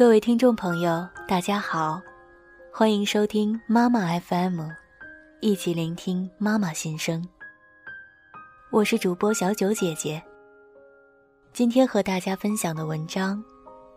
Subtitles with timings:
[0.00, 2.00] 各位听众朋友，大家好，
[2.72, 4.62] 欢迎收听妈妈 FM，
[5.42, 7.22] 一起聆听妈妈心声。
[8.70, 10.22] 我是主播小九姐姐。
[11.52, 13.44] 今天和大家分享的文章，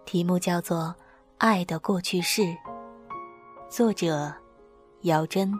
[0.03, 0.79] 题目叫做
[1.37, 2.41] 《爱的过去式》，
[3.69, 4.29] 作者
[5.03, 5.57] 姚真。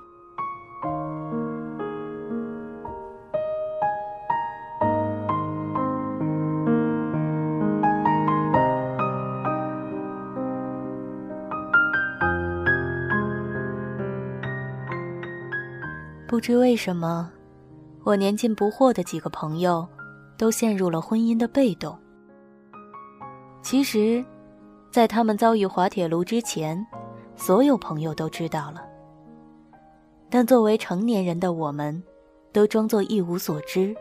[16.34, 17.32] 不知为什么，
[18.04, 19.88] 我年近不惑的几个朋友，
[20.36, 21.96] 都陷入了婚姻的被动。
[23.62, 24.26] 其实，
[24.90, 26.84] 在他们遭遇滑铁卢之前，
[27.36, 28.84] 所有朋友都知道了。
[30.28, 32.02] 但作为成年人的我们，
[32.52, 33.95] 都装作一无所知，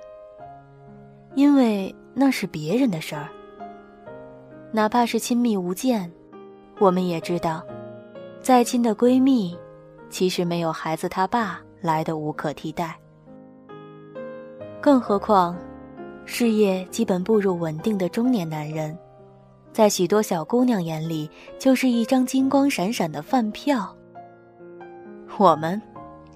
[1.35, 3.29] 因为那是别人的事儿。
[4.73, 6.11] 哪怕是亲密无间，
[6.79, 7.63] 我们也知道，
[8.41, 9.55] 再亲的闺蜜，
[10.09, 11.61] 其实没有孩子他爸。
[11.83, 12.97] 来的无可替代，
[14.81, 15.57] 更何况，
[16.25, 18.97] 事业基本步入稳定的中年男人，
[19.73, 23.95] 在许多小姑娘眼里就是一张金光闪闪的饭票。
[25.39, 25.81] 我们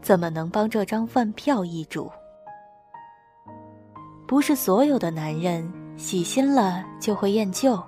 [0.02, 2.10] 怎么能帮这张饭票易主？
[4.26, 7.80] 不是所有的男人喜新了就会厌旧，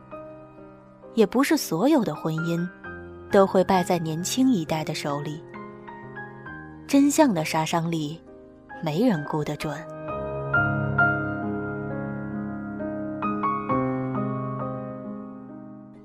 [1.15, 2.65] 也不是所有的婚姻
[3.33, 5.43] 都会败在年轻一代的手里。
[6.89, 8.19] 真相的杀伤力，
[8.83, 9.77] 没人估得准。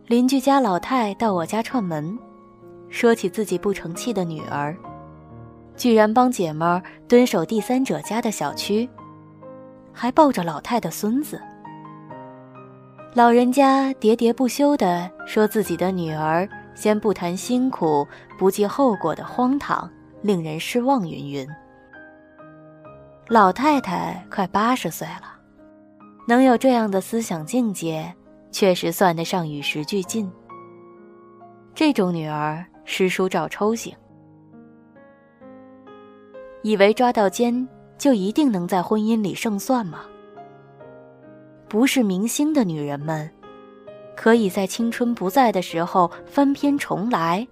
[0.08, 2.20] 邻居家老太到我家串门，
[2.90, 4.76] 说起自己不成器的女儿，
[5.78, 8.88] 居然帮姐们儿蹲守第三者家的小区，
[9.94, 11.42] 还抱着老太的孙子。
[13.14, 16.46] 老人家喋喋不休地说自己的女儿，
[16.76, 18.06] 先不谈辛苦，
[18.38, 19.90] 不计后果的荒唐。
[20.24, 21.48] 令人失望，云云。
[23.28, 25.38] 老太太快八十岁了，
[26.28, 28.12] 能有这样的思想境界，
[28.50, 30.32] 确实算得上与时俱进。
[31.76, 33.94] 这种女儿，诗书照抽醒。
[36.62, 37.68] 以为抓到奸
[37.98, 40.06] 就一定能在婚姻里胜算吗？
[41.68, 43.30] 不是明星的女人们，
[44.16, 47.46] 可以在青春不在的时候翻篇重来。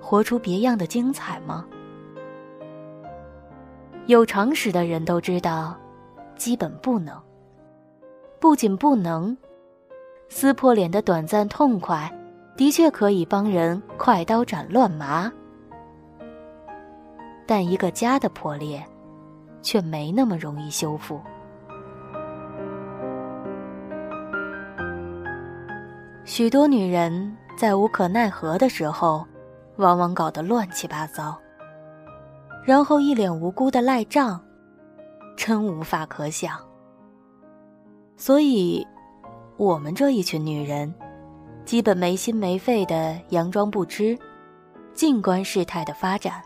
[0.00, 1.66] 活出别样的精彩吗？
[4.06, 5.78] 有常识的人都知道，
[6.34, 7.20] 基本不能。
[8.40, 9.36] 不仅不能，
[10.28, 12.10] 撕破脸的短暂痛快，
[12.56, 15.30] 的确可以帮人快刀斩乱麻，
[17.46, 18.82] 但一个家的破裂，
[19.60, 21.20] 却没那么容易修复。
[26.24, 29.24] 许多女人在无可奈何的时候。
[29.80, 31.36] 往往搞得乱七八糟，
[32.64, 34.40] 然后一脸无辜的赖账，
[35.36, 36.56] 真无法可想。
[38.16, 38.86] 所以，
[39.56, 40.94] 我们这一群女人，
[41.64, 44.16] 基本没心没肺的佯装不知，
[44.92, 46.42] 静观事态的发展。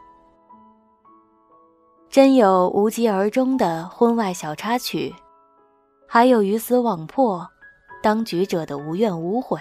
[2.09, 5.13] 真有无疾而终的婚外小插曲，
[6.07, 7.45] 还有鱼死网破，
[8.01, 9.59] 当局者的无怨无悔。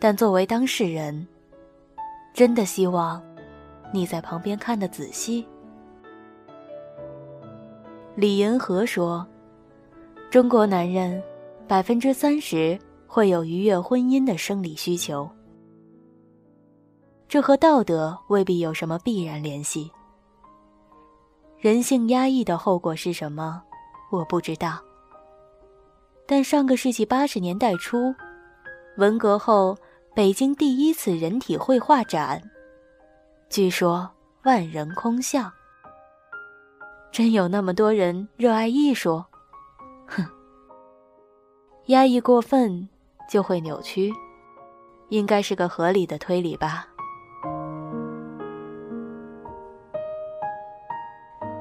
[0.00, 1.28] 但作为当事人，
[2.32, 3.22] 真的希望
[3.92, 5.46] 你在旁边看得仔细。
[8.14, 9.26] 李银河说
[10.30, 11.22] ：“中国男人
[11.68, 15.28] 百分之三十会有逾越婚姻的生理需求，
[17.28, 19.90] 这和道德未必有什么必然联系。
[21.58, 23.62] 人性压抑的后果是什么？
[24.10, 24.78] 我不知道。
[26.26, 28.14] 但上个世纪八十年代初，
[28.96, 29.76] 文革后。”
[30.14, 32.42] 北京第一次人体绘画展，
[33.48, 34.10] 据说
[34.42, 35.50] 万人空巷。
[37.10, 39.24] 真有那么多人热爱艺术？
[40.06, 40.22] 哼，
[41.86, 42.86] 压抑过分
[43.26, 44.12] 就会扭曲，
[45.08, 46.86] 应该是个合理的推理吧。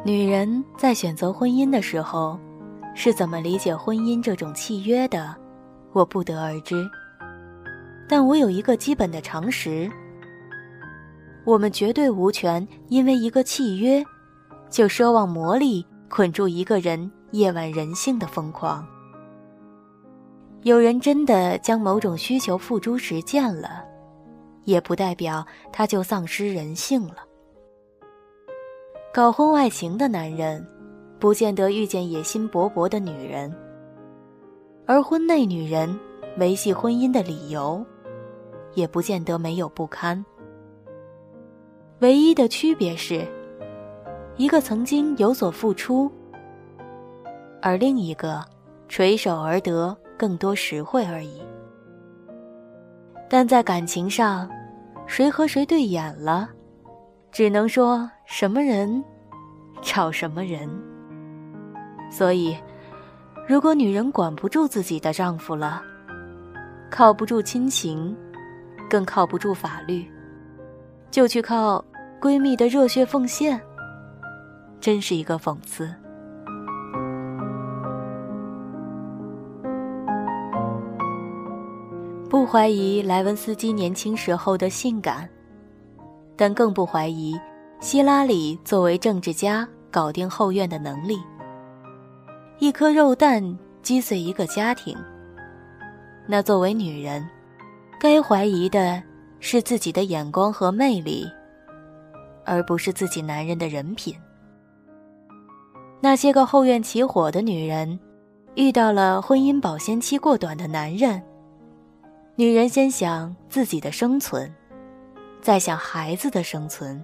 [0.03, 2.37] 女人在选择婚姻的时候，
[2.93, 5.33] 是怎么理解婚姻这种契约的？
[5.93, 6.75] 我不得而知。
[8.11, 9.89] 但我有一个基本的常识：
[11.45, 14.03] 我们绝对无权因为一个契约，
[14.69, 18.85] 就奢望魔力捆住一个人夜晚人性的疯狂。
[20.63, 23.81] 有人真的将某种需求付诸实践了，
[24.65, 27.19] 也不代表他就丧失人性了。
[29.13, 30.67] 搞婚外情的男人，
[31.17, 33.55] 不见得遇见野心勃勃的女人，
[34.85, 35.97] 而婚内女人。
[36.37, 37.85] 维系婚姻的理由，
[38.73, 40.23] 也不见得没有不堪。
[41.99, 43.27] 唯一的区别是，
[44.35, 46.11] 一个曾经有所付出，
[47.61, 48.43] 而另一个
[48.87, 51.41] 垂手而得更多实惠而已。
[53.29, 54.49] 但在感情上，
[55.05, 56.49] 谁和谁对眼了，
[57.31, 59.03] 只能说什么人
[59.81, 60.69] 找什么人。
[62.09, 62.57] 所以，
[63.47, 65.81] 如果女人管不住自己的丈夫了，
[66.89, 68.13] 靠不住亲情，
[68.91, 70.05] 更靠不住法律，
[71.09, 71.81] 就去靠。
[72.19, 73.59] 闺蜜的热血奉献，
[74.79, 75.91] 真是一个讽刺。
[82.29, 85.27] 不怀疑莱文斯基年轻时候的性感，
[86.35, 87.39] 但更不怀疑
[87.79, 91.17] 希拉里作为政治家搞定后院的能力。
[92.59, 94.95] 一颗肉蛋击碎一个家庭，
[96.27, 97.27] 那作为女人，
[98.01, 98.99] 该怀疑的
[99.39, 101.29] 是自己的眼光和魅力。
[102.43, 104.15] 而不是自己男人的人品。
[106.01, 107.99] 那些个后院起火的女人，
[108.55, 111.21] 遇到了婚姻保鲜期过短的男人，
[112.35, 114.51] 女人先想自己的生存，
[115.39, 116.99] 再想孩子的生存。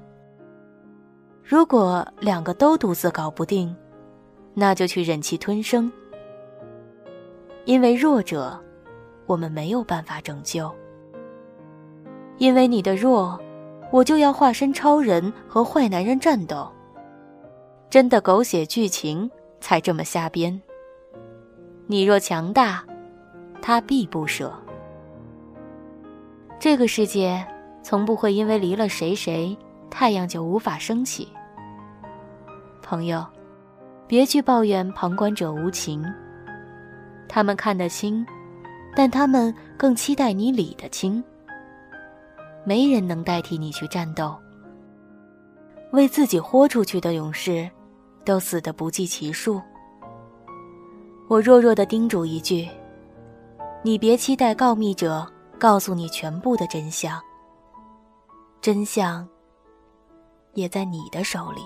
[1.43, 3.73] 如果两个都独自搞不定，
[4.55, 5.91] 那就去忍气吞声。
[7.65, 8.59] 因为弱者，
[9.27, 10.73] 我们没有办法拯救。
[12.37, 13.39] 因为你的弱。
[13.89, 16.69] 我就要化身超人和坏男人战斗。
[17.89, 19.31] 真的狗血剧情
[19.61, 20.61] 才这么瞎编。
[21.85, 22.83] 你若强大，
[23.61, 24.53] 他必不舍。
[26.59, 27.41] 这个世界
[27.81, 29.57] 从不会因为离了谁谁，
[29.89, 31.29] 太阳就无法升起。
[32.81, 33.25] 朋友，
[34.05, 36.03] 别去抱怨旁观者无情。
[37.29, 38.25] 他们看得清，
[38.97, 41.23] 但他们更期待你理得清。
[42.67, 44.35] 没人能代替你去战斗。
[45.93, 47.69] 为自己豁出去的勇士，
[48.25, 49.61] 都死得不计其数。
[51.29, 52.67] 我弱弱的叮嘱一句：
[53.83, 55.25] 你别期待告密者
[55.57, 57.17] 告诉你全部的真相。
[58.59, 59.25] 真相，
[60.53, 61.61] 也在你的手里。